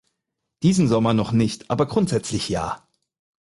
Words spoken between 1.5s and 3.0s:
aber grundsätzlich ja.